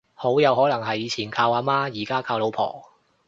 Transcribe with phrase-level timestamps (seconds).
[0.15, 2.89] 好有可能係以前靠阿媽而家靠老婆